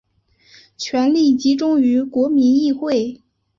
[0.77, 3.21] 权力集中于国民议会。